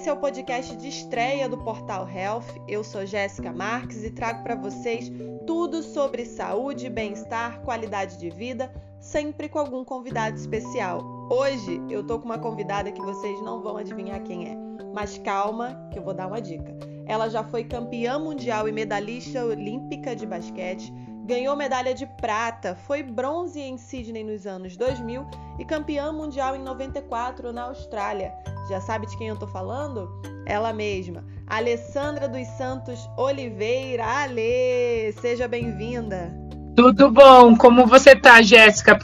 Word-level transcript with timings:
Esse 0.00 0.08
é 0.08 0.12
o 0.14 0.16
podcast 0.16 0.74
de 0.76 0.88
estreia 0.88 1.46
do 1.46 1.58
Portal 1.58 2.08
Health. 2.08 2.46
Eu 2.66 2.82
sou 2.82 3.04
Jéssica 3.04 3.52
Marques 3.52 4.02
e 4.02 4.10
trago 4.10 4.42
para 4.42 4.54
vocês 4.54 5.12
tudo 5.46 5.82
sobre 5.82 6.24
saúde, 6.24 6.88
bem-estar, 6.88 7.60
qualidade 7.60 8.16
de 8.16 8.30
vida, 8.30 8.72
sempre 8.98 9.46
com 9.46 9.58
algum 9.58 9.84
convidado 9.84 10.38
especial. 10.38 11.02
Hoje 11.30 11.82
eu 11.90 12.02
tô 12.02 12.18
com 12.18 12.24
uma 12.24 12.38
convidada 12.38 12.90
que 12.90 13.02
vocês 13.02 13.42
não 13.42 13.60
vão 13.60 13.76
adivinhar 13.76 14.22
quem 14.22 14.48
é, 14.48 14.56
mas 14.94 15.18
calma 15.18 15.78
que 15.92 15.98
eu 15.98 16.02
vou 16.02 16.14
dar 16.14 16.28
uma 16.28 16.40
dica. 16.40 16.74
Ela 17.04 17.28
já 17.28 17.44
foi 17.44 17.64
campeã 17.64 18.18
mundial 18.18 18.66
e 18.66 18.72
medalhista 18.72 19.44
olímpica 19.44 20.16
de 20.16 20.24
basquete, 20.24 20.90
ganhou 21.26 21.54
medalha 21.54 21.92
de 21.92 22.06
prata, 22.06 22.74
foi 22.74 23.02
bronze 23.02 23.60
em 23.60 23.76
Sydney 23.76 24.24
nos 24.24 24.46
anos 24.46 24.78
2000 24.78 25.26
e 25.58 25.64
campeã 25.66 26.10
mundial 26.10 26.56
em 26.56 26.62
94 26.62 27.52
na 27.52 27.64
Austrália. 27.64 28.32
Já 28.70 28.80
sabe 28.80 29.04
de 29.04 29.16
quem 29.16 29.26
eu 29.26 29.36
tô 29.36 29.48
falando? 29.48 30.08
Ela 30.46 30.72
mesma, 30.72 31.24
Alessandra 31.44 32.28
dos 32.28 32.46
Santos 32.56 33.00
Oliveira. 33.18 34.04
Ale, 34.04 35.12
seja 35.20 35.48
bem-vinda. 35.48 36.32
Tudo 36.76 37.10
bom? 37.10 37.56
Como 37.56 37.84
você 37.84 38.14
tá, 38.14 38.40
Jéssica? 38.40 38.96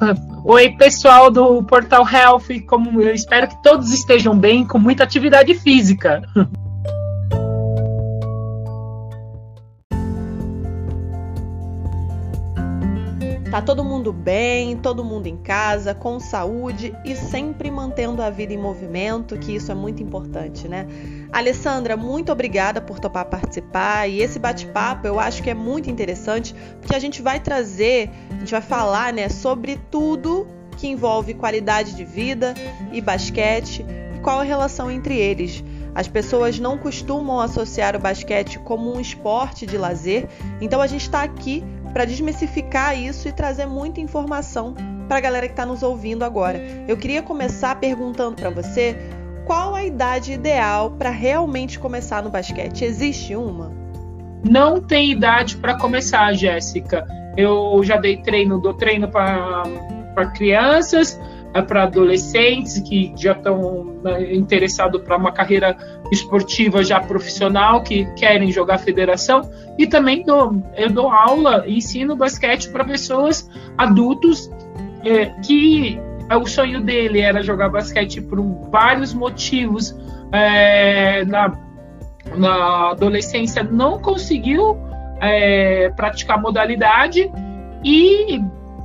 Oi, 0.45 0.71
pessoal 0.77 1.33
do 1.33 1.65
Portal 1.65 2.07
Health. 2.09 2.65
Como 2.69 3.02
eu 3.02 3.12
espero 3.12 3.48
que 3.48 3.60
todos 3.60 3.93
estejam 3.93 4.38
bem, 4.38 4.65
com 4.65 4.79
muita 4.79 5.02
atividade 5.02 5.52
física. 5.57 6.23
Tá 13.56 13.62
todo 13.62 13.83
mundo 13.83 14.12
bem, 14.12 14.77
todo 14.77 15.02
mundo 15.02 15.28
em 15.28 15.37
casa, 15.38 15.95
com 15.95 16.20
saúde 16.20 16.95
e 17.02 17.16
sempre 17.16 17.71
mantendo 17.71 18.21
a 18.21 18.29
vida 18.29 18.52
em 18.52 18.59
movimento, 18.59 19.35
que 19.38 19.57
isso 19.57 19.73
é 19.73 19.74
muito 19.74 20.02
importante, 20.02 20.68
né? 20.68 20.87
Alessandra, 21.32 21.96
muito 21.96 22.30
obrigada 22.30 22.82
por 22.82 22.99
topar 22.99 23.24
participar 23.24 24.10
e 24.10 24.21
esse 24.21 24.38
bate-papo 24.38 25.07
eu 25.07 25.18
acho 25.18 25.43
que 25.43 25.49
é 25.49 25.54
muito 25.54 25.88
interessante 25.88 26.54
porque 26.82 26.95
a 26.95 26.99
gente 26.99 27.23
vai 27.23 27.40
trazer, 27.40 28.10
a 28.30 28.40
gente 28.40 28.51
vai 28.51 28.60
falar, 28.60 29.10
né, 29.10 29.30
sobre 29.30 29.80
tudo 29.90 30.46
que 30.77 30.87
envolve 30.87 31.32
qualidade 31.32 31.96
de 31.96 32.04
vida 32.04 32.52
e 32.93 33.01
basquete 33.01 33.87
e 34.15 34.21
qual 34.21 34.40
a 34.40 34.43
relação 34.43 34.90
entre 34.90 35.16
eles. 35.16 35.65
As 35.95 36.07
pessoas 36.07 36.59
não 36.59 36.77
costumam 36.77 37.40
associar 37.40 37.96
o 37.96 37.99
basquete 37.99 38.59
como 38.59 38.95
um 38.95 39.01
esporte 39.01 39.65
de 39.65 39.79
lazer, 39.79 40.29
então 40.60 40.82
a 40.82 40.87
gente 40.87 41.04
está 41.04 41.23
aqui 41.23 41.65
para 41.97 42.05
desmistificar 42.05 42.95
isso 42.95 43.27
e 43.27 43.33
trazer 43.33 43.65
muita 43.65 44.02
informação 44.02 44.75
para 45.09 45.16
a 45.16 45.21
galera 45.21 45.47
que 45.47 45.55
está 45.55 45.65
nos 45.65 45.83
ouvindo 45.83 46.25
agora. 46.25 46.61
Eu 46.87 46.95
queria 46.95 47.23
começar 47.23 47.75
perguntando 47.77 48.37
para 48.37 48.51
você 48.51 48.95
qual 49.47 49.75
a 49.75 49.83
idade 49.83 50.33
ideal 50.33 50.91
para 50.91 51.09
realmente 51.09 51.79
começar 51.79 52.23
no 52.23 52.29
basquete? 52.29 52.85
Existe 52.85 53.35
uma? 53.35 53.73
Não 54.45 54.79
tem 54.79 55.11
idade 55.11 55.57
para 55.57 55.79
começar, 55.79 56.35
Jéssica. 56.35 57.07
Eu 57.35 57.80
já 57.83 57.97
dei 57.97 58.19
treino, 58.19 58.61
dou 58.61 58.74
treino 58.74 59.09
para 59.09 60.27
crianças, 60.35 61.19
é 61.57 61.62
para 61.62 61.85
adolescentes 61.85 62.79
que 62.80 63.12
já 63.16 63.32
estão 63.32 63.99
né, 64.03 64.34
interessados 64.34 65.00
para 65.03 65.16
uma 65.16 65.32
carreira 65.32 65.76
esportiva 66.12 66.84
já 66.84 67.00
profissional, 67.00 67.82
que 67.82 68.04
querem 68.15 68.53
jogar 68.53 68.78
federação, 68.78 69.43
e 69.78 69.87
também 69.87 70.22
dou, 70.25 70.62
eu 70.77 70.91
dou 70.91 71.10
aula 71.10 71.65
ensino 71.66 72.15
basquete 72.15 72.69
para 72.69 72.84
pessoas 72.84 73.49
adultos 73.77 74.50
é, 75.04 75.27
que 75.43 76.00
o 76.34 76.47
sonho 76.47 76.81
dele 76.81 77.21
era 77.21 77.43
jogar 77.43 77.69
basquete 77.69 78.21
por 78.21 78.43
vários 78.71 79.15
motivos. 79.15 79.97
É, 80.32 81.25
na, 81.25 81.56
na 82.37 82.91
adolescência 82.91 83.62
não 83.62 84.00
conseguiu 84.00 84.77
é, 85.21 85.91
praticar 85.91 86.41
modalidade 86.41 87.31
e 87.84 88.41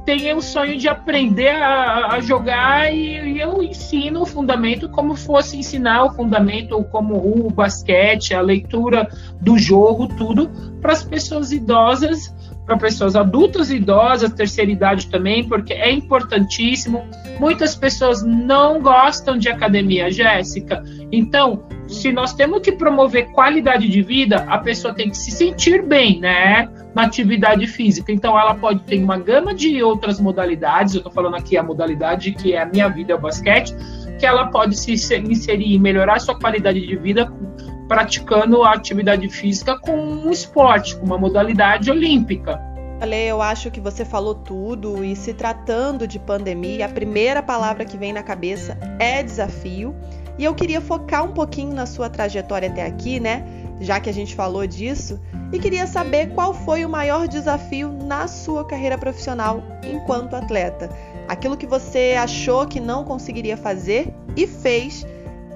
tem 0.06 0.34
o 0.34 0.42
sonho 0.42 0.78
de 0.78 0.88
aprender 0.88 1.50
a, 1.50 2.14
a 2.14 2.20
jogar 2.22 2.94
e, 2.94 3.34
e, 3.34 3.40
eu 3.40 3.62
ensino 3.62 4.22
o 4.22 4.26
fundamento 4.26 4.90
como 4.90 5.16
fosse 5.16 5.58
ensinar 5.58 6.06
o 6.06 6.14
fundamento, 6.14 6.84
como 6.86 7.16
o 7.16 7.50
basquete, 7.52 8.34
a 8.34 8.42
leitura 8.42 9.08
do 9.40 9.58
jogo, 9.58 10.08
tudo 10.08 10.50
para 10.82 10.94
as 10.94 11.04
pessoas 11.04 11.52
idosas, 11.52 12.34
para 12.66 12.78
pessoas 12.78 13.16
adultas 13.16 13.72
idosas, 13.72 14.32
terceira 14.32 14.72
idade 14.72 15.08
também, 15.08 15.48
porque 15.48 15.74
é 15.74 15.92
importantíssimo. 15.92 17.04
Muitas 17.40 17.76
pessoas 17.76 18.24
não 18.24 18.80
gostam 18.82 19.38
de 19.38 19.50
academia, 19.50 20.12
Jéssica. 20.12 20.84
Então, 21.12 21.64
se 21.88 22.12
nós 22.12 22.34
temos 22.34 22.62
que 22.62 22.72
promover 22.72 23.32
qualidade 23.32 23.88
de 23.90 24.02
vida, 24.02 24.46
a 24.48 24.58
pessoa 24.58 24.94
tem 24.94 25.10
que 25.10 25.18
se 25.18 25.32
sentir 25.32 25.84
bem, 25.84 26.20
né? 26.20 26.70
Na 26.96 27.04
atividade 27.04 27.68
física. 27.68 28.12
Então, 28.12 28.40
ela 28.40 28.54
pode 28.54 28.82
ter 28.84 29.04
uma 29.04 29.18
gama 29.18 29.54
de 29.54 29.82
outras 29.84 30.20
modalidades. 30.20 30.94
Eu 30.94 31.00
estou 31.00 31.12
falando 31.12 31.36
aqui 31.36 31.58
a 31.58 31.64
modalidade 31.64 32.32
que 32.32 32.54
é 32.54 32.62
a 32.62 32.66
minha 32.66 32.88
vida, 32.88 33.12
é 33.12 33.16
o 33.16 33.20
basquete, 33.20 33.76
que 34.20 34.26
ela 34.26 34.48
pode 34.48 34.78
se 34.78 34.94
inserir 34.94 35.74
e 35.74 35.80
melhorar 35.80 36.16
a 36.16 36.20
sua 36.20 36.38
qualidade 36.38 36.80
de 36.80 36.96
vida 36.96 37.32
praticando 37.92 38.64
a 38.64 38.72
atividade 38.72 39.28
física 39.28 39.78
com 39.78 39.92
um 39.92 40.32
esporte, 40.32 40.96
com 40.96 41.06
uma 41.06 41.18
modalidade 41.18 41.92
olímpica. 41.92 42.58
Ale, 43.02 43.28
eu 43.28 43.42
acho 43.42 43.70
que 43.70 43.82
você 43.82 44.06
falou 44.06 44.34
tudo 44.34 45.04
e 45.04 45.14
se 45.14 45.34
tratando 45.34 46.08
de 46.08 46.18
pandemia, 46.18 46.86
a 46.86 46.90
primeira 46.90 47.44
palavra 47.44 47.84
que 47.84 47.98
vem 47.98 48.14
na 48.14 48.24
cabeça 48.24 48.78
é 48.98 49.22
desafio. 49.22 49.94
E 50.38 50.46
eu 50.46 50.56
queria 50.56 50.80
focar 50.80 51.26
um 51.26 51.34
pouquinho 51.34 51.74
na 51.74 51.86
sua 51.86 52.10
trajetória 52.10 52.70
até 52.70 52.86
aqui, 52.86 53.20
né? 53.20 53.44
Já 53.82 54.00
que 54.00 54.10
a 54.10 54.14
gente 54.14 54.36
falou 54.36 54.66
disso, 54.66 55.20
e 55.52 55.60
queria 55.60 55.86
saber 55.86 56.28
qual 56.28 56.54
foi 56.54 56.86
o 56.86 56.90
maior 56.90 57.28
desafio 57.28 57.92
na 57.92 58.26
sua 58.26 58.64
carreira 58.64 58.98
profissional 58.98 59.62
enquanto 59.84 60.34
atleta. 60.34 60.90
Aquilo 61.28 61.58
que 61.58 61.68
você 61.68 62.16
achou 62.18 62.66
que 62.66 62.80
não 62.80 63.04
conseguiria 63.04 63.58
fazer 63.58 64.14
e 64.38 64.48
fez, 64.48 65.06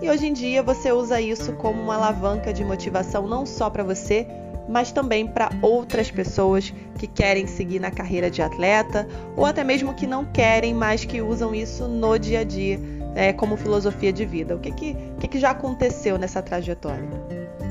e 0.02 0.10
hoje 0.10 0.28
em 0.28 0.34
dia 0.34 0.62
você 0.62 0.92
usa 0.92 1.20
isso 1.22 1.54
como 1.54 1.82
uma 1.82 1.96
alavanca 1.96 2.54
de 2.54 2.64
motivação 2.64 3.28
não 3.28 3.46
só 3.46 3.70
para 3.70 3.84
você, 3.84 4.28
mas 4.68 4.92
também 4.92 5.28
para 5.28 5.50
outras 5.62 6.10
pessoas 6.10 6.74
que 6.98 7.08
querem 7.08 7.48
seguir 7.48 7.80
na 7.80 7.92
carreira 7.92 8.30
de 8.30 8.42
atleta 8.42 9.08
ou 9.36 9.46
até 9.46 9.64
mesmo 9.64 9.94
que 9.94 10.08
não 10.08 10.26
querem, 10.26 10.74
mas 10.74 11.06
que 11.06 11.22
usam 11.22 11.54
isso 11.54 11.88
no 11.88 12.18
dia 12.18 12.40
a 12.40 12.44
dia 12.44 12.80
é, 13.16 13.32
como 13.32 13.56
filosofia 13.56 14.12
de 14.12 14.26
vida? 14.26 14.56
O 14.56 14.60
que, 14.60 14.72
que, 14.72 14.98
que, 15.20 15.28
que 15.28 15.40
já 15.40 15.52
aconteceu 15.52 16.18
nessa 16.18 16.42
trajetória? 16.42 17.08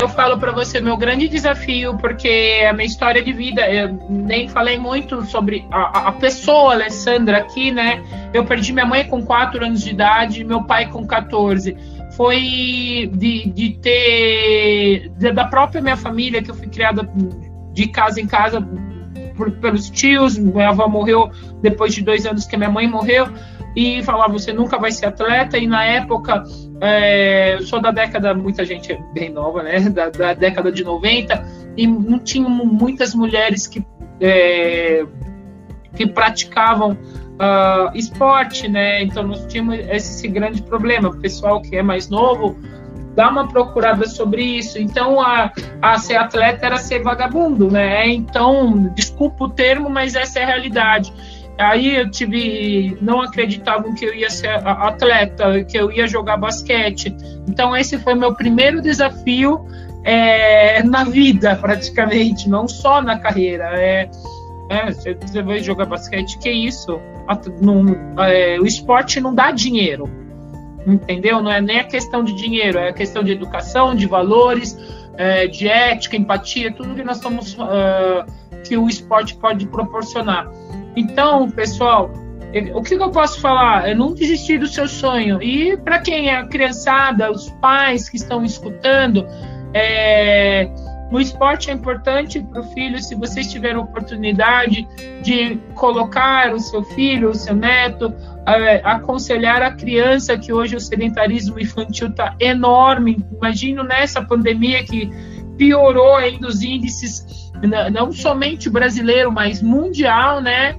Eu 0.01 0.09
falo 0.09 0.39
para 0.39 0.51
você 0.51 0.81
meu 0.81 0.97
grande 0.97 1.29
desafio, 1.29 1.97
porque 1.97 2.67
a 2.69 2.73
minha 2.73 2.87
história 2.87 3.23
de 3.23 3.33
vida, 3.33 3.71
eu 3.71 3.93
nem 4.09 4.49
falei 4.49 4.77
muito 4.77 5.25
sobre 5.25 5.65
a, 5.71 6.09
a, 6.09 6.13
pessoa 6.13 6.73
Alessandra 6.73 7.39
aqui, 7.39 7.71
né? 7.71 8.03
Eu 8.33 8.45
perdi 8.45 8.73
minha 8.73 8.85
mãe 8.85 9.05
com 9.05 9.25
4 9.25 9.65
anos 9.65 9.83
de 9.83 9.91
idade, 9.91 10.43
meu 10.43 10.65
pai 10.65 10.89
com 10.91 11.07
14. 11.07 11.77
Foi 12.17 13.11
de, 13.13 13.51
de 13.51 13.79
ter, 13.81 15.11
de, 15.19 15.33
da 15.33 15.45
própria 15.47 15.81
minha 15.81 15.97
família, 15.97 16.43
que 16.43 16.51
eu 16.51 16.55
fui 16.55 16.69
criada 16.69 17.09
de 17.73 17.89
casa 17.89 18.21
em 18.21 18.27
casa 18.27 18.61
por, 19.37 19.51
pelos 19.53 19.91
tios. 19.91 20.39
Minha 20.39 20.69
avó 20.69 20.89
morreu 20.89 21.31
depois 21.61 21.95
de 21.95 22.03
dois 22.03 22.25
anos 22.27 22.47
que 22.47 22.57
minha 22.57 22.71
mãe 22.71 22.89
morreu. 22.89 23.27
E 23.77 24.03
falar 24.05 24.29
você 24.29 24.53
nunca 24.53 24.79
vai 24.79 24.93
ser 24.93 25.07
atleta. 25.07 25.59
E 25.59 25.67
na 25.67 25.85
época 25.85 26.45
é, 26.81 27.55
eu 27.55 27.63
sou 27.63 27.81
da 27.81 27.91
década 27.91 28.35
muita 28.35 28.65
gente 28.65 28.93
é 28.93 28.99
bem 29.13 29.31
nova 29.31 29.63
né? 29.63 29.81
Da, 29.89 30.11
da 30.11 30.35
década 30.35 30.71
de 30.71 30.85
90 30.85 31.45
e 31.77 31.87
não 31.87 32.19
tinham 32.19 32.51
muitas 32.51 33.15
mulheres 33.15 33.67
que 33.67 33.85
é, 34.21 35.05
que 35.95 36.07
praticavam 36.07 36.97
uh, 37.35 37.97
esporte 37.97 38.69
né 38.69 39.03
então 39.03 39.23
nós 39.23 39.45
tínhamos 39.47 39.79
esse 39.79 40.27
grande 40.29 40.63
problema 40.63 41.09
o 41.09 41.17
pessoal 41.21 41.61
que 41.61 41.77
é 41.77 41.83
mais 41.83 42.09
novo 42.09 42.57
dá 43.15 43.31
uma 43.31 43.47
procurada 43.47 44.07
sobre 44.07 44.43
isso. 44.43 44.79
Então, 44.79 45.21
a, 45.21 45.53
a 45.81 45.99
ser 45.99 46.17
atleta 46.17 46.67
era 46.67 46.79
ser 46.79 47.03
vagabundo, 47.03 47.71
né? 47.71 48.09
Então, 48.09 48.93
desculpa 48.95 49.45
o 49.45 49.49
termo, 49.49 49.89
mas 49.89 50.15
essa 50.15 50.41
é 50.41 50.43
a 50.43 50.47
realidade. 50.47 51.13
Aí 51.57 51.97
eu 51.97 52.11
tive, 52.11 52.99
não 53.01 53.23
acreditavam 53.23 53.95
que 53.95 54.05
eu 54.05 54.13
ia 54.15 54.29
ser 54.29 54.49
atleta, 54.67 55.63
que 55.65 55.79
eu 55.79 55.91
ia 55.93 56.07
jogar 56.09 56.37
basquete. 56.37 57.17
Então 57.49 57.77
esse 57.77 57.97
foi 57.99 58.15
meu 58.15 58.35
primeiro 58.35 58.83
desafio 58.83 59.65
é, 60.03 60.83
na 60.83 61.05
vida, 61.05 61.55
praticamente, 61.55 62.49
não 62.49 62.67
só 62.67 63.01
na 63.01 63.19
carreira. 63.21 63.71
É, 63.79 64.11
é, 64.69 64.91
você 64.91 65.43
vai 65.43 65.61
jogar 65.61 65.87
basquete, 65.87 66.39
que 66.39 66.51
isso? 66.51 67.01
Não, 67.61 67.85
é, 68.25 68.59
o 68.61 68.67
esporte 68.67 69.21
não 69.21 69.35
dá 69.35 69.51
dinheiro, 69.51 70.09
entendeu? 70.87 71.43
Não 71.43 71.51
é 71.51 71.61
nem 71.61 71.81
a 71.81 71.85
questão 71.85 72.23
de 72.23 72.35
dinheiro, 72.35 72.79
é 72.79 72.89
a 72.89 72.93
questão 72.93 73.23
de 73.23 73.33
educação, 73.33 73.95
de 73.95 74.07
valores, 74.07 74.77
é, 75.17 75.47
de 75.47 75.69
ética, 75.69 76.17
empatia, 76.17 76.73
tudo 76.73 76.95
que 76.95 77.05
nós 77.05 77.17
estamos 77.17 77.55
uh, 77.55 78.25
que 78.67 78.77
o 78.77 78.89
esporte 78.89 79.37
pode 79.37 79.67
proporcionar. 79.67 80.51
Então, 80.97 81.51
pessoal, 81.51 82.11
o 82.75 82.83
que, 82.83 82.97
que 82.97 83.03
eu 83.03 83.11
posso 83.11 83.41
falar? 83.41 83.89
É 83.89 83.95
não 83.95 84.15
desistir 84.15 84.59
do 84.59 84.67
seu 84.67 84.87
sonho. 84.87 85.43
E 85.43 85.77
para 85.77 85.99
quem 85.99 86.29
é 86.29 86.37
a 86.37 86.47
criançada, 86.47 87.31
os 87.31 87.51
pais 87.61 88.09
que 88.09 88.17
estão 88.17 88.45
escutando, 88.45 89.27
é, 89.73 90.71
o 91.15 91.21
esporte 91.21 91.71
é 91.71 91.73
importante 91.73 92.43
para 92.43 92.61
o 92.61 92.65
filho. 92.73 93.01
Se 93.01 93.15
vocês 93.15 93.47
tiverem 93.47 93.77
oportunidade 93.77 94.85
de 95.23 95.61
colocar 95.77 96.53
o 96.53 96.59
seu 96.59 96.83
filho, 96.83 97.31
o 97.31 97.35
seu 97.35 97.55
neto, 97.55 98.13
é, 98.45 98.81
aconselhar 98.83 99.63
a 99.63 99.71
criança, 99.71 100.37
que 100.37 100.53
hoje 100.53 100.75
o 100.75 100.81
sedentarismo 100.81 101.61
infantil 101.61 102.09
está 102.09 102.35
enorme. 102.41 103.25
Imagino 103.37 103.85
nessa 103.85 104.23
pandemia 104.23 104.83
que 104.83 105.09
piorou 105.57 106.17
ainda 106.17 106.49
os 106.49 106.63
índices, 106.63 107.53
não 107.93 108.11
somente 108.11 108.69
brasileiro, 108.69 109.31
mas 109.31 109.63
mundial, 109.63 110.41
né? 110.41 110.75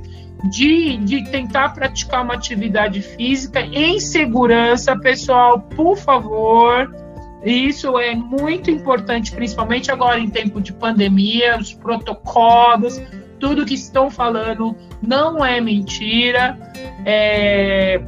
de, 0.50 0.98
de 0.98 1.24
tentar 1.32 1.70
praticar 1.70 2.24
uma 2.24 2.34
atividade 2.34 3.02
física 3.02 3.62
em 3.62 4.02
segurança, 4.02 5.00
pessoal, 5.00 5.62
por 5.62 5.98
favor. 5.98 6.94
Isso 7.46 8.00
é 8.00 8.16
muito 8.16 8.72
importante, 8.72 9.32
principalmente 9.32 9.92
agora 9.92 10.20
em 10.20 10.30
tempo 10.30 10.60
de 10.60 10.74
pandemia, 10.74 11.58
os 11.60 11.74
protocolos, 11.74 13.00
tudo 13.40 13.66
que 13.66 13.76
estão 13.76 14.10
falando 14.10 14.76
não 15.02 15.46
é 15.46 15.62
mentira. 15.62 16.58
É, 17.06 18.02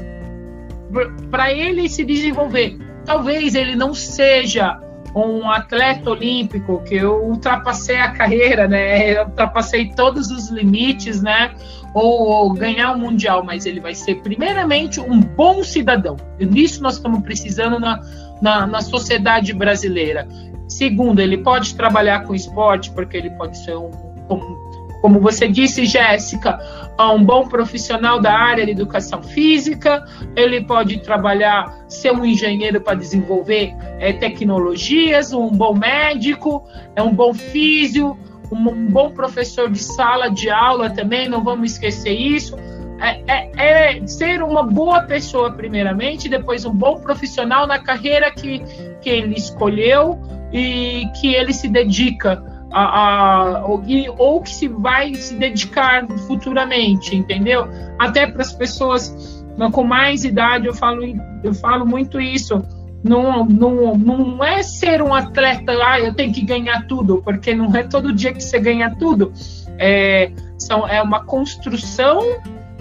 Para 1.29 1.53
ele 1.53 1.87
se 1.87 2.03
desenvolver, 2.03 2.79
talvez 3.05 3.53
ele 3.53 3.75
não 3.75 3.93
seja 3.93 4.81
um 5.15 5.49
atleta 5.49 6.09
olímpico, 6.09 6.83
que 6.83 6.95
eu 6.95 7.23
ultrapassei 7.23 7.97
a 7.97 8.11
carreira, 8.11 8.67
né? 8.67 9.17
Eu 9.17 9.25
ultrapassei 9.25 9.91
todos 9.95 10.29
os 10.29 10.49
limites, 10.49 11.21
né? 11.21 11.55
ou, 11.93 12.27
ou 12.27 12.53
ganhar 12.53 12.91
um 12.91 12.99
mundial, 12.99 13.43
mas 13.43 13.65
ele 13.65 13.79
vai 13.79 13.95
ser 13.95 14.21
primeiramente 14.21 14.99
um 14.99 15.19
bom 15.19 15.63
cidadão. 15.63 16.15
Nisso 16.39 16.83
nós 16.83 16.95
estamos 16.95 17.21
precisando 17.23 17.79
na, 17.79 17.99
na, 18.41 18.65
na 18.67 18.81
sociedade 18.81 19.53
brasileira. 19.53 20.27
Segundo, 20.67 21.19
ele 21.19 21.37
pode 21.37 21.75
trabalhar 21.75 22.23
com 22.25 22.35
esporte, 22.35 22.91
porque 22.91 23.15
ele 23.15 23.29
pode 23.31 23.57
ser 23.57 23.77
um, 23.77 23.89
como, 24.27 24.57
como 25.01 25.19
você 25.19 25.47
disse, 25.47 25.85
Jéssica, 25.85 26.59
um 26.99 27.23
bom 27.23 27.47
profissional 27.47 28.19
da 28.19 28.33
área 28.33 28.65
de 28.65 28.71
educação 28.71 29.21
física, 29.21 30.03
ele 30.35 30.63
pode 30.65 30.99
trabalhar, 30.99 31.85
ser 31.87 32.11
um 32.11 32.25
engenheiro 32.25 32.81
para 32.81 32.95
desenvolver 32.95 33.73
é, 33.99 34.11
tecnologias, 34.13 35.31
um 35.31 35.49
bom 35.49 35.73
médico, 35.73 36.67
é 36.95 37.01
um 37.01 37.13
bom 37.13 37.33
físico, 37.33 38.17
um 38.51 38.87
bom 38.87 39.11
professor 39.11 39.69
de 39.69 39.79
sala 39.79 40.29
de 40.29 40.49
aula 40.49 40.89
também, 40.89 41.29
não 41.29 41.43
vamos 41.43 41.73
esquecer 41.73 42.13
isso. 42.13 42.57
É, 42.99 43.21
é, 43.27 43.51
é, 43.97 44.07
ser 44.07 44.41
uma 44.41 44.63
boa 44.63 45.01
pessoa, 45.01 45.51
primeiramente, 45.51 46.27
depois 46.27 46.65
um 46.65 46.73
bom 46.73 46.99
profissional 46.99 47.67
na 47.67 47.79
carreira 47.79 48.31
que, 48.31 48.59
que 49.01 49.09
ele 49.09 49.35
escolheu 49.35 50.19
e 50.51 51.05
que 51.19 51.35
ele 51.35 51.53
se 51.53 51.67
dedica 51.67 52.43
a, 52.71 52.81
a 52.81 53.65
ou, 53.65 53.83
ou 54.17 54.41
que 54.41 54.49
se 54.49 54.67
vai 54.67 55.13
se 55.13 55.35
dedicar 55.35 56.07
futuramente, 56.27 57.15
entendeu? 57.15 57.67
Até 57.99 58.27
para 58.27 58.41
as 58.41 58.53
pessoas 58.53 59.43
com 59.71 59.83
mais 59.83 60.23
idade, 60.23 60.67
eu 60.67 60.73
falo, 60.73 61.01
eu 61.43 61.53
falo 61.53 61.85
muito 61.85 62.21
isso 62.21 62.63
não, 63.03 63.45
não, 63.45 63.95
não 63.95 64.43
é 64.43 64.61
ser 64.63 65.01
um 65.01 65.13
atleta, 65.13 65.71
ah, 65.83 65.99
eu 65.99 66.13
tenho 66.13 66.33
que 66.33 66.41
ganhar 66.41 66.85
tudo, 66.87 67.21
porque 67.23 67.53
não 67.53 67.73
é 67.75 67.83
todo 67.83 68.13
dia 68.13 68.33
que 68.33 68.43
você 68.43 68.59
ganha 68.59 68.93
tudo. 68.95 69.31
É, 69.77 70.31
são, 70.57 70.87
é 70.87 71.01
uma 71.01 71.23
construção, 71.23 72.21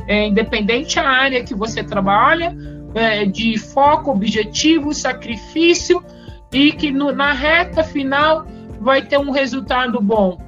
é, 0.07 0.27
independente 0.27 0.99
a 0.99 1.09
área 1.09 1.45
que 1.45 1.55
você 1.55 1.83
trabalha, 1.83 2.57
é, 2.95 3.25
de 3.25 3.59
foco, 3.59 4.11
objetivo, 4.11 4.95
sacrifício, 4.95 6.03
e 6.53 6.73
que 6.73 6.91
no, 6.91 7.13
na 7.13 7.33
reta 7.33 7.83
final 7.83 8.47
vai 8.81 9.03
ter 9.03 9.19
um 9.19 9.31
resultado 9.31 10.01
bom. 10.01 10.39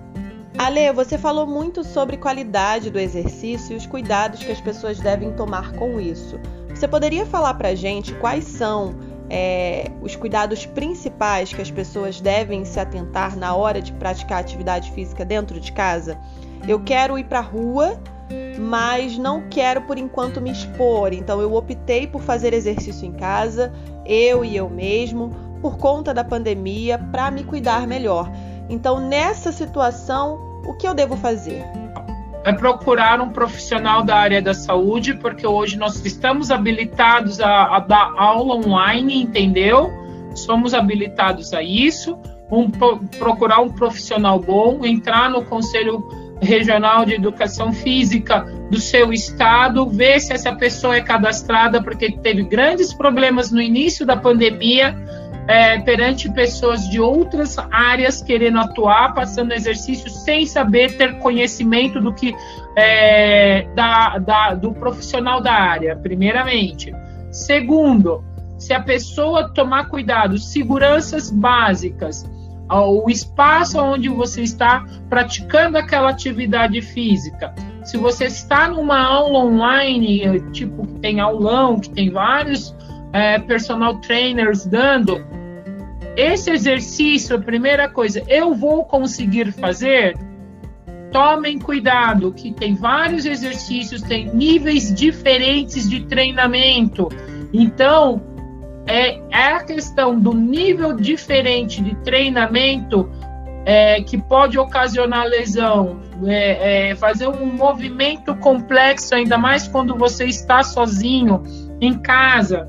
Ale, 0.57 0.93
você 0.93 1.17
falou 1.17 1.47
muito 1.47 1.85
sobre 1.85 2.17
qualidade 2.17 2.91
do 2.91 2.99
exercício 2.99 3.75
e 3.75 3.77
os 3.77 3.87
cuidados 3.87 4.43
que 4.43 4.51
as 4.51 4.61
pessoas 4.61 4.99
devem 4.99 5.33
tomar 5.33 5.73
com 5.73 6.01
isso. 6.01 6.39
Você 6.75 6.89
poderia 6.89 7.25
falar 7.27 7.55
para 7.55 7.75
gente 7.75 8.13
quais 8.15 8.45
são 8.45 8.95
é, 9.31 9.91
os 10.03 10.17
cuidados 10.17 10.67
principais 10.67 11.53
que 11.53 11.61
as 11.63 11.71
pessoas 11.71 12.21
devem 12.21 12.65
se 12.65 12.81
atentar 12.81 13.37
na 13.37 13.55
hora 13.55 13.81
de 13.81 13.93
praticar 13.93 14.41
atividade 14.41 14.91
física 14.93 15.25
dentro 15.25 15.61
de 15.61 15.71
casa? 15.71 16.19
Eu 16.67 16.81
quero 16.81 17.19
ir 17.19 17.25
para 17.25 17.39
a 17.39 17.43
rua, 17.43 18.01
mas 18.59 19.17
não 19.17 19.49
quero 19.49 19.83
por 19.83 19.99
enquanto 19.99 20.41
me 20.41 20.51
expor, 20.51 21.13
então 21.13 21.41
eu 21.41 21.55
optei 21.55 22.07
por 22.07 22.23
fazer 22.23 22.53
exercício 22.53 23.07
em 23.07 23.13
casa, 23.13 23.73
eu 24.05 24.45
e 24.45 24.57
eu 24.57 24.69
mesmo, 24.69 25.31
por 25.61 25.79
conta 25.79 26.13
da 26.13 26.25
pandemia, 26.25 26.99
para 26.99 27.31
me 27.31 27.45
cuidar 27.45 27.87
melhor. 27.87 28.31
Então, 28.69 29.01
nessa 29.01 29.53
situação, 29.53 30.61
o 30.65 30.75
que 30.75 30.87
eu 30.87 30.95
devo 30.95 31.17
fazer? 31.17 31.65
é 32.45 32.53
procurar 32.53 33.21
um 33.21 33.29
profissional 33.29 34.03
da 34.03 34.17
área 34.17 34.41
da 34.41 34.55
saúde, 34.55 35.13
porque 35.15 35.47
hoje 35.47 35.77
nós 35.77 36.03
estamos 36.05 36.51
habilitados 36.51 37.41
a, 37.41 37.77
a 37.77 37.81
dar 37.81 38.15
aula 38.17 38.55
online, 38.55 39.23
entendeu? 39.23 39.91
Somos 40.35 40.73
habilitados 40.73 41.53
a 41.53 41.63
isso. 41.63 42.19
Um, 42.51 42.71
procurar 43.19 43.61
um 43.61 43.69
profissional 43.69 44.39
bom, 44.39 44.83
entrar 44.85 45.29
no 45.29 45.45
Conselho 45.45 46.09
Regional 46.41 47.05
de 47.05 47.15
Educação 47.15 47.73
Física 47.73 48.41
do 48.71 48.79
seu 48.79 49.13
estado, 49.13 49.89
ver 49.89 50.21
se 50.21 50.33
essa 50.33 50.55
pessoa 50.55 50.97
é 50.97 51.01
cadastrada, 51.01 51.83
porque 51.83 52.13
teve 52.13 52.45
grandes 52.45 52.93
problemas 52.93 53.51
no 53.51 53.61
início 53.61 54.07
da 54.07 54.17
pandemia 54.17 54.97
é, 55.49 55.79
perante 55.79 56.31
pessoas 56.31 56.89
de 56.91 57.01
outras 57.01 57.57
áreas 57.71 58.23
querendo 58.23 58.59
atuar, 58.59 59.15
passando 59.15 59.53
exercício 59.53 60.11
sem 60.11 60.45
saber 60.45 60.97
ter 60.99 61.19
conhecimento 61.19 61.99
do 62.01 62.13
que 62.13 62.35
é, 62.77 63.67
da, 63.75 64.19
da, 64.19 64.55
do 64.55 64.73
profissional 64.73 65.41
da 65.41 65.55
área, 65.55 65.97
primeiramente. 65.97 66.95
Segundo, 67.33 68.23
se 68.59 68.75
a 68.75 68.81
pessoa 68.81 69.49
tomar 69.49 69.89
cuidado, 69.89 70.37
seguranças 70.37 71.31
básicas, 71.31 72.29
o 72.71 73.09
espaço 73.09 73.79
onde 73.79 74.09
você 74.09 74.43
está 74.43 74.85
praticando 75.09 75.79
aquela 75.79 76.11
atividade 76.11 76.81
física. 76.83 77.55
Se 77.85 77.97
você 77.97 78.27
está 78.27 78.69
numa 78.69 79.01
aula 79.01 79.39
online, 79.39 80.41
tipo 80.53 80.87
que 80.87 81.01
tem 81.01 81.21
aulão, 81.21 81.81
que 81.81 81.91
tem 81.91 82.11
vários 82.11 82.75
é, 83.13 83.39
personal 83.39 83.99
trainers 84.01 84.67
dando, 84.67 85.25
esse 86.17 86.51
exercício, 86.51 87.37
a 87.37 87.39
primeira 87.39 87.89
coisa, 87.89 88.23
eu 88.29 88.53
vou 88.55 88.85
conseguir 88.85 89.53
fazer? 89.53 90.19
Tomem 91.13 91.59
cuidado, 91.59 92.33
que 92.33 92.53
tem 92.53 92.75
vários 92.75 93.25
exercícios, 93.25 94.03
tem 94.03 94.29
níveis 94.35 94.93
diferentes 94.93 95.89
de 95.89 96.01
treinamento. 96.07 97.09
Então, 97.53 98.21
é, 98.89 99.21
é 99.31 99.53
a 99.53 99.63
questão 99.63 100.19
do 100.19 100.33
nível 100.33 100.95
diferente 100.97 101.83
de 101.83 101.95
treinamento 101.97 103.09
é, 103.69 104.01
que 104.01 104.17
pode 104.17 104.59
ocasionar 104.59 105.27
lesão, 105.27 106.01
é, 106.25 106.91
é, 106.91 106.95
fazer 106.95 107.29
um 107.29 107.45
movimento 107.45 108.35
complexo, 108.37 109.15
ainda 109.15 109.37
mais 109.37 109.69
quando 109.69 109.95
você 109.95 110.25
está 110.25 110.63
sozinho 110.63 111.45
em 111.79 111.93
casa. 111.99 112.67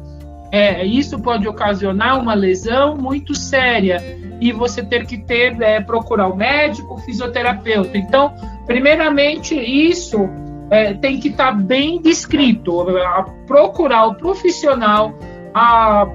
É, 0.52 0.84
isso 0.86 1.18
pode 1.20 1.48
ocasionar 1.48 2.20
uma 2.20 2.34
lesão 2.34 2.98
muito 2.98 3.34
séria 3.34 4.04
e 4.42 4.52
você 4.52 4.84
ter 4.84 5.06
que 5.06 5.18
ter 5.20 5.62
é, 5.62 5.80
procurar 5.80 6.28
o 6.28 6.36
médico, 6.36 6.96
o 6.96 6.98
fisioterapeuta. 6.98 7.98
Então, 7.98 8.34
primeiramente, 8.66 9.56
isso 9.56 10.30
tem 11.02 11.20
que 11.20 11.30
estar 11.30 11.48
tá 11.48 11.52
bem 11.52 12.00
descrito. 12.00 12.86
Procurar 13.48 14.06
o 14.06 14.16
profissional, 14.16 15.16
a, 15.54 16.08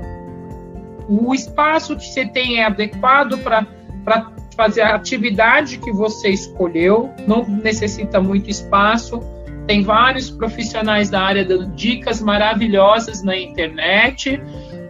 o 1.09 1.35
espaço 1.35 1.97
que 1.97 2.05
você 2.05 2.27
tem 2.27 2.61
é 2.61 2.65
adequado 2.65 3.39
para 3.39 3.67
fazer 4.57 4.83
a 4.83 4.95
atividade 4.95 5.79
que 5.79 5.93
você 5.93 6.29
escolheu, 6.29 7.11
não 7.27 7.45
necessita 7.47 8.21
muito 8.21 8.49
espaço 8.49 9.21
tem 9.67 9.83
vários 9.83 10.31
profissionais 10.31 11.09
da 11.11 11.23
área 11.23 11.45
dando 11.45 11.67
dicas 11.75 12.21
maravilhosas 12.21 13.23
na 13.23 13.37
internet. 13.37 14.41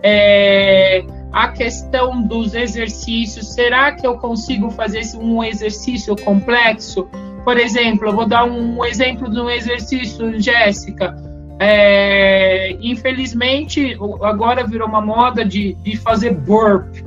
É, 0.02 1.04
a 1.32 1.48
questão 1.48 2.22
dos 2.22 2.54
exercícios, 2.54 3.54
será 3.54 3.92
que 3.92 4.06
eu 4.06 4.18
consigo 4.18 4.70
fazer 4.70 5.02
um 5.16 5.42
exercício 5.44 6.16
complexo? 6.16 7.08
Por 7.44 7.58
exemplo, 7.58 8.08
eu 8.08 8.12
vou 8.12 8.26
dar 8.26 8.44
um 8.44 8.84
exemplo 8.84 9.30
de 9.30 9.38
um 9.38 9.48
exercício, 9.48 10.40
Jéssica. 10.40 11.14
É, 11.58 12.76
infelizmente, 12.80 13.96
agora 14.22 14.66
virou 14.66 14.88
uma 14.88 15.00
moda 15.00 15.44
de, 15.44 15.74
de 15.74 15.96
fazer 15.96 16.34
burp. 16.34 17.04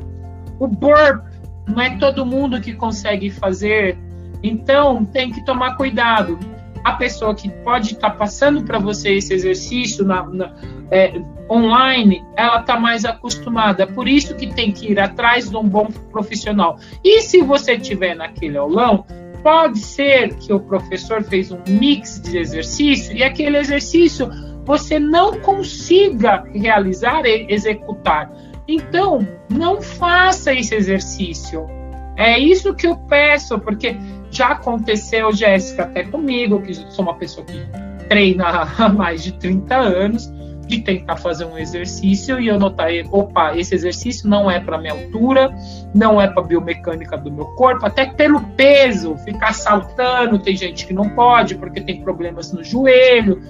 O 0.59 0.67
burp 0.67 1.23
não 1.67 1.81
é 1.81 1.97
todo 1.97 2.25
mundo 2.25 2.61
que 2.61 2.73
consegue 2.73 3.29
fazer, 3.29 3.97
então 4.41 5.03
tem 5.05 5.31
que 5.31 5.43
tomar 5.43 5.75
cuidado 5.75 6.39
a 6.87 6.93
pessoa 6.93 7.35
que 7.35 7.49
pode 7.49 7.95
estar 7.95 8.11
tá 8.11 8.15
passando 8.15 8.63
para 8.63 8.79
você 8.79 9.15
esse 9.15 9.33
exercício 9.33 10.05
na, 10.05 10.25
na 10.25 10.53
é, 10.89 11.21
online, 11.49 12.23
ela 12.37 12.61
está 12.61 12.79
mais 12.79 13.03
acostumada. 13.03 13.83
É 13.83 13.85
por 13.85 14.07
isso 14.07 14.33
que 14.35 14.47
tem 14.47 14.71
que 14.71 14.91
ir 14.91 14.97
atrás 14.97 15.49
de 15.49 15.57
um 15.57 15.67
bom 15.67 15.87
profissional. 16.11 16.79
E 17.03 17.21
se 17.21 17.41
você 17.41 17.77
tiver 17.77 18.15
naquele 18.15 18.57
aulão, 18.57 19.05
pode 19.43 19.79
ser 19.79 20.35
que 20.35 20.51
o 20.53 20.59
professor 20.59 21.23
fez 21.23 21.51
um 21.51 21.59
mix 21.67 22.21
de 22.21 22.37
exercício 22.37 23.15
e 23.15 23.23
aquele 23.23 23.57
exercício 23.57 24.29
você 24.65 24.99
não 24.99 25.39
consiga 25.39 26.43
realizar 26.53 27.25
e 27.25 27.47
executar. 27.49 28.31
Então, 28.67 29.25
não 29.49 29.81
faça 29.81 30.53
esse 30.53 30.75
exercício. 30.75 31.65
É 32.17 32.37
isso 32.37 32.75
que 32.75 32.85
eu 32.85 32.97
peço, 32.97 33.57
porque 33.59 33.95
já 34.29 34.49
aconteceu, 34.49 35.31
Jéssica, 35.31 35.83
até 35.83 36.03
comigo, 36.03 36.61
que 36.61 36.73
sou 36.73 37.05
uma 37.05 37.15
pessoa 37.15 37.45
que 37.45 37.57
treina 38.09 38.45
há 38.77 38.89
mais 38.89 39.23
de 39.23 39.33
30 39.33 39.75
anos, 39.75 40.29
de 40.67 40.81
tentar 40.81 41.15
fazer 41.15 41.45
um 41.45 41.57
exercício 41.57 42.39
e 42.39 42.47
eu 42.47 42.59
notar, 42.59 42.89
opa, 43.09 43.57
esse 43.57 43.73
exercício 43.73 44.29
não 44.29 44.51
é 44.51 44.59
para 44.59 44.77
minha 44.77 44.93
altura, 44.93 45.55
não 45.95 46.21
é 46.21 46.27
para 46.27 46.43
biomecânica 46.43 47.17
do 47.17 47.31
meu 47.31 47.45
corpo, 47.55 47.85
até 47.85 48.05
pelo 48.05 48.41
peso, 48.55 49.15
ficar 49.19 49.53
saltando, 49.53 50.37
tem 50.37 50.55
gente 50.55 50.85
que 50.85 50.93
não 50.93 51.09
pode 51.09 51.55
porque 51.55 51.79
tem 51.79 52.01
problemas 52.01 52.51
no 52.51 52.63
joelho, 52.63 53.41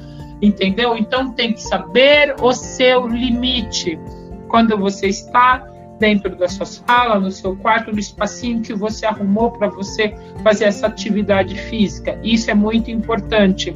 entendeu? 0.42 0.96
Então 0.96 1.32
tem 1.32 1.54
que 1.54 1.62
saber 1.62 2.36
o 2.40 2.54
seu 2.54 3.08
limite. 3.08 4.00
Quando 4.48 4.78
você 4.78 5.08
está 5.08 5.68
dentro 6.00 6.36
da 6.36 6.48
sua 6.48 6.66
sala, 6.66 7.20
no 7.20 7.32
seu 7.32 7.56
quarto, 7.56 7.92
no 7.92 8.00
espacinho 8.00 8.62
que 8.62 8.74
você 8.74 9.06
arrumou 9.06 9.52
para 9.52 9.68
você 9.68 10.14
fazer 10.44 10.66
essa 10.66 10.88
atividade 10.88 11.56
física. 11.56 12.20
Isso 12.24 12.52
é 12.52 12.54
muito 12.54 12.92
importante. 12.92 13.74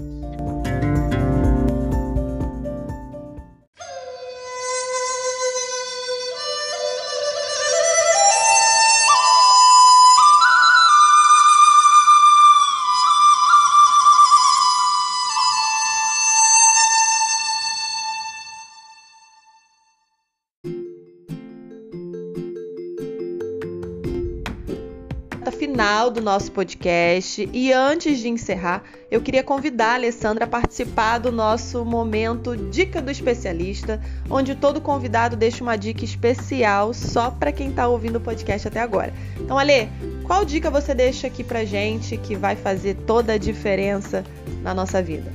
Final 25.72 26.12
do 26.12 26.20
nosso 26.20 26.52
podcast 26.52 27.50
e 27.54 27.72
antes 27.72 28.20
de 28.20 28.28
encerrar, 28.28 28.84
eu 29.10 29.22
queria 29.22 29.42
convidar 29.42 29.92
a 29.92 29.94
Alessandra 29.94 30.44
a 30.44 30.48
participar 30.48 31.18
do 31.18 31.32
nosso 31.32 31.86
momento 31.86 32.58
Dica 32.58 33.02
do 33.02 33.10
Especialista, 33.10 33.98
onde 34.30 34.54
todo 34.54 34.82
convidado 34.82 35.38
deixa 35.38 35.64
uma 35.64 35.78
dica 35.78 36.04
especial 36.04 36.94
só 36.94 37.32
para 37.32 37.54
quem 37.54 37.70
está 37.70 37.88
ouvindo 37.88 38.18
o 38.18 38.20
podcast 38.20 38.68
até 38.68 38.82
agora. 38.82 39.14
Então, 39.40 39.58
Ale, 39.58 39.88
qual 40.26 40.44
dica 40.44 40.70
você 40.70 40.94
deixa 40.94 41.28
aqui 41.28 41.42
pra 41.42 41.64
gente 41.64 42.18
que 42.18 42.36
vai 42.36 42.58
fazer 42.58 42.96
toda 43.08 43.34
a 43.34 43.38
diferença 43.38 44.26
na 44.62 44.74
nossa 44.74 45.02
vida? 45.02 45.32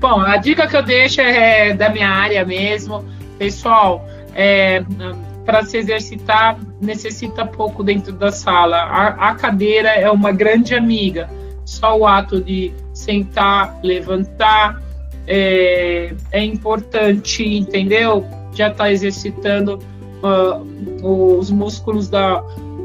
Bom, 0.00 0.20
a 0.20 0.36
dica 0.36 0.66
que 0.66 0.76
eu 0.76 0.82
deixo 0.82 1.22
é 1.22 1.72
da 1.72 1.88
minha 1.88 2.10
área 2.10 2.44
mesmo. 2.44 3.02
Pessoal, 3.38 4.06
é, 4.34 4.84
para 5.48 5.64
se 5.64 5.78
exercitar 5.78 6.58
necessita 6.78 7.46
pouco 7.46 7.82
dentro 7.82 8.12
da 8.12 8.30
sala. 8.30 8.76
A, 8.76 9.30
a, 9.30 9.34
cadeira 9.34 9.88
é 9.88 10.10
uma 10.10 10.30
grande 10.30 10.74
amiga. 10.74 11.30
Só 11.64 11.96
o 11.96 12.06
ato 12.06 12.38
de 12.38 12.70
sentar, 12.92 13.80
levantar 13.82 14.78
é, 15.26 16.12
é 16.32 16.44
importante, 16.44 17.42
entendeu? 17.42 18.26
Já 18.52 18.68
está 18.68 18.92
exercitando 18.92 19.78
uh, 20.22 21.38
os 21.38 21.50
músculos 21.50 22.10
da, 22.10 22.40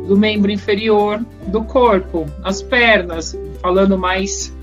do 0.08 0.16
membro 0.16 0.50
inferior 0.50 1.20
do 1.48 1.66
corpo, 1.66 2.26
as 2.46 2.62
pernas, 2.62 3.38
falando 3.62 3.98
mais, 3.98 4.56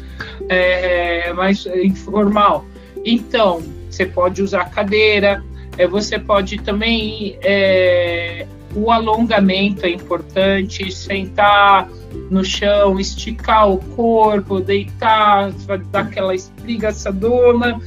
é, 0.49 1.35
mais 1.35 1.67
informal. 1.67 2.65
Então, 3.05 3.63
você 3.91 4.07
pode 4.07 4.43
usar 4.43 4.71
cadeira, 4.71 5.45
é, 5.81 5.87
você 5.87 6.19
pode 6.19 6.59
também. 6.59 7.39
É, 7.43 8.47
o 8.75 8.93
alongamento 8.93 9.85
é 9.87 9.91
importante, 9.91 10.93
sentar 10.93 11.89
no 12.31 12.45
chão, 12.45 13.01
esticar 13.01 13.69
o 13.69 13.79
corpo, 13.97 14.61
deitar, 14.61 15.51
dar 15.91 16.01
aquela 16.01 16.35
espreguiçadona 16.35 17.81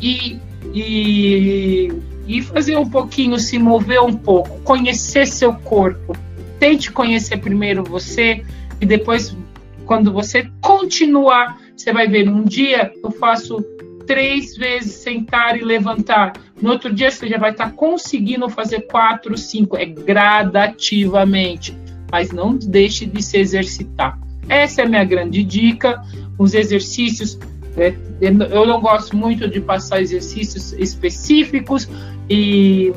e, 0.00 0.38
e, 0.72 1.92
e 2.26 2.40
fazer 2.40 2.78
um 2.78 2.88
pouquinho, 2.88 3.38
se 3.38 3.58
mover 3.58 4.00
um 4.00 4.14
pouco, 4.14 4.60
conhecer 4.60 5.26
seu 5.26 5.52
corpo. 5.52 6.16
Tente 6.58 6.90
conhecer 6.90 7.38
primeiro 7.38 7.82
você 7.82 8.44
e 8.80 8.86
depois, 8.86 9.36
quando 9.84 10.12
você 10.12 10.48
continuar, 10.62 11.58
você 11.76 11.92
vai 11.92 12.06
ver. 12.06 12.28
Um 12.28 12.44
dia 12.44 12.92
eu 13.02 13.10
faço 13.10 13.62
três 14.06 14.56
vezes 14.56 14.94
sentar 14.94 15.56
e 15.56 15.62
levantar. 15.62 16.32
No 16.60 16.70
outro 16.70 16.92
dia 16.92 17.10
você 17.10 17.28
já 17.28 17.38
vai 17.38 17.52
estar 17.52 17.66
tá 17.66 17.70
conseguindo 17.70 18.48
fazer 18.48 18.82
quatro, 18.82 19.36
cinco. 19.36 19.76
É 19.76 19.86
gradativamente, 19.86 21.76
mas 22.10 22.30
não 22.30 22.56
deixe 22.56 23.06
de 23.06 23.22
se 23.22 23.38
exercitar. 23.38 24.18
Essa 24.48 24.82
é 24.82 24.84
a 24.84 24.88
minha 24.88 25.04
grande 25.04 25.42
dica. 25.42 26.02
Os 26.38 26.54
exercícios, 26.54 27.38
é, 27.76 27.94
eu 28.20 28.66
não 28.66 28.80
gosto 28.80 29.16
muito 29.16 29.48
de 29.48 29.60
passar 29.60 30.00
exercícios 30.00 30.72
específicos 30.74 31.88
e 32.28 32.92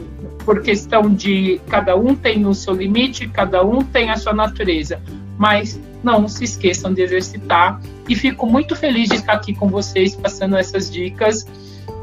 por 0.46 0.62
questão 0.62 1.14
de 1.14 1.60
cada 1.70 1.96
um 1.96 2.16
tem 2.16 2.46
o 2.46 2.54
seu 2.54 2.74
limite, 2.74 3.28
cada 3.30 3.64
um 3.64 3.82
tem 3.84 4.10
a 4.10 4.18
sua 4.18 4.34
natureza. 4.34 5.02
Mas 5.38 5.80
não 6.04 6.28
se 6.28 6.44
esqueçam 6.44 6.94
de 6.94 7.02
exercitar. 7.02 7.82
E 8.10 8.16
fico 8.16 8.46
muito 8.46 8.76
feliz 8.76 9.10
de 9.10 9.16
estar 9.16 9.34
aqui 9.34 9.54
com 9.56 9.70
vocês, 9.70 10.16
passando 10.16 10.58
essas 10.58 10.92
dicas 10.92 11.48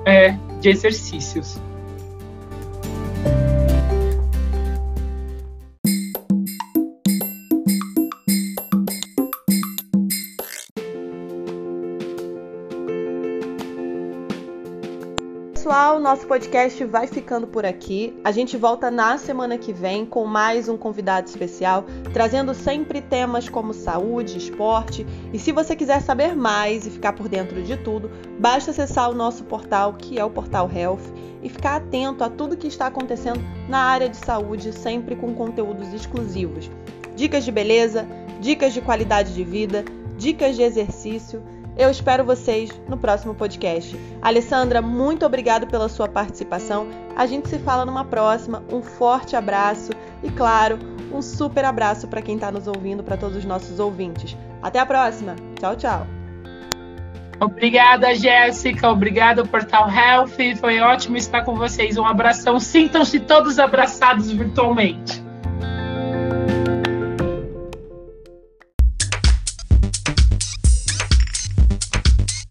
é, 0.07 0.35
de 0.61 0.71
exercícios. 0.71 1.61
Nosso 16.11 16.27
podcast 16.27 16.85
vai 16.87 17.07
ficando 17.07 17.47
por 17.47 17.65
aqui. 17.65 18.19
A 18.25 18.33
gente 18.33 18.57
volta 18.57 18.91
na 18.91 19.17
semana 19.17 19.57
que 19.57 19.73
vem 19.73 20.05
com 20.05 20.27
mais 20.27 20.69
um 20.69 20.77
convidado 20.77 21.29
especial, 21.29 21.85
trazendo 22.13 22.53
sempre 22.53 23.01
temas 23.01 23.49
como 23.49 23.73
saúde, 23.73 24.37
esporte. 24.37 25.07
E 25.33 25.39
se 25.39 25.53
você 25.53 25.77
quiser 25.77 26.03
saber 26.03 26.35
mais 26.35 26.85
e 26.85 26.91
ficar 26.91 27.13
por 27.13 27.29
dentro 27.29 27.63
de 27.63 27.77
tudo, 27.77 28.11
basta 28.41 28.73
acessar 28.73 29.09
o 29.09 29.15
nosso 29.15 29.45
portal, 29.45 29.93
que 29.93 30.19
é 30.19 30.25
o 30.25 30.31
Portal 30.31 30.69
Health, 30.75 31.15
e 31.45 31.49
ficar 31.49 31.77
atento 31.77 32.25
a 32.25 32.29
tudo 32.29 32.57
que 32.57 32.67
está 32.67 32.89
acontecendo 32.89 33.41
na 33.69 33.79
área 33.79 34.09
de 34.09 34.17
saúde, 34.17 34.73
sempre 34.73 35.15
com 35.15 35.33
conteúdos 35.33 35.95
exclusivos. 35.95 36.69
Dicas 37.15 37.45
de 37.45 37.53
beleza, 37.53 38.05
dicas 38.41 38.75
de 38.75 38.81
qualidade 38.81 39.33
de 39.33 39.45
vida, 39.45 39.85
dicas 40.19 40.57
de 40.57 40.63
exercício 40.65 41.41
eu 41.81 41.91
espero 41.91 42.23
vocês 42.23 42.71
no 42.87 42.99
próximo 42.99 43.35
podcast. 43.35 43.99
Alessandra, 44.21 44.83
muito 44.83 45.25
obrigado 45.25 45.67
pela 45.67 45.89
sua 45.89 46.07
participação. 46.07 46.87
A 47.17 47.25
gente 47.25 47.49
se 47.49 47.59
fala 47.59 47.87
numa 47.87 48.05
próxima. 48.05 48.63
Um 48.71 48.83
forte 48.83 49.35
abraço 49.35 49.91
e, 50.23 50.31
claro, 50.31 50.79
um 51.11 51.23
super 51.23 51.65
abraço 51.65 52.07
para 52.07 52.21
quem 52.21 52.35
está 52.35 52.53
nos 52.53 52.67
ouvindo, 52.67 53.03
para 53.03 53.17
todos 53.17 53.39
os 53.39 53.47
nossos 53.47 53.81
ouvintes. 53.81 54.37
Até 54.61 54.79
a 54.79 54.85
próxima. 54.85 55.35
Tchau, 55.59 55.75
tchau. 55.75 56.07
Obrigada, 57.41 58.15
Jéssica. 58.15 58.91
Obrigada, 58.91 59.43
Portal 59.43 59.91
Health. 59.91 60.57
Foi 60.61 60.79
ótimo 60.81 61.17
estar 61.17 61.47
com 61.47 61.57
vocês. 61.57 61.97
Um 61.97 62.05
abração. 62.05 62.61
Sintam-se 62.61 63.21
todos 63.21 63.59
abraçados 63.59 64.31
virtualmente. 64.31 65.30